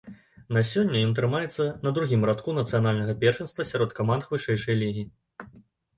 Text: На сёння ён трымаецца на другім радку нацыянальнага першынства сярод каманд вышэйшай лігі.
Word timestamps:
На 0.55 0.61
сёння 0.69 1.01
ён 1.07 1.11
трымаецца 1.19 1.67
на 1.85 1.93
другім 1.99 2.25
радку 2.29 2.57
нацыянальнага 2.61 3.13
першынства 3.25 3.69
сярод 3.73 3.95
каманд 4.01 4.23
вышэйшай 4.33 4.75
лігі. 4.85 5.03